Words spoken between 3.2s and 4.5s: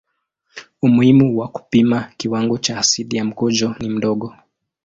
mkojo ni mdogo.